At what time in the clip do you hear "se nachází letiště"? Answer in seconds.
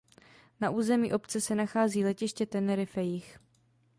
1.41-2.45